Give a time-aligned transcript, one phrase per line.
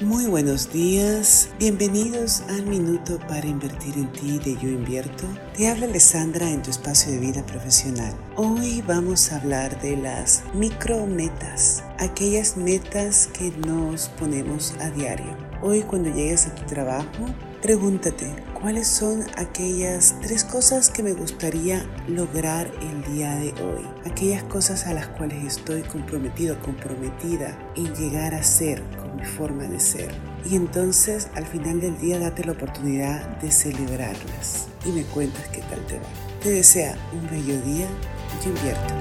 [0.00, 5.24] Muy buenos días, bienvenidos al Minuto para Invertir en Ti de Yo Invierto.
[5.56, 8.12] Te habla Alessandra en tu espacio de vida profesional.
[8.34, 15.36] Hoy vamos a hablar de las micrometas, aquellas metas que nos ponemos a diario.
[15.62, 17.26] Hoy cuando llegues a tu trabajo,
[17.62, 23.86] pregúntate, ¿cuáles son aquellas tres cosas que me gustaría lograr el día de hoy?
[24.04, 28.82] Aquellas cosas a las cuales estoy comprometido, comprometida en llegar a ser
[29.24, 30.12] forma de ser.
[30.48, 35.60] Y entonces al final del día date la oportunidad de celebrarlas y me cuentas qué
[35.62, 36.04] tal te va.
[36.42, 37.88] Te desea un bello día,
[38.44, 38.94] yo invierto.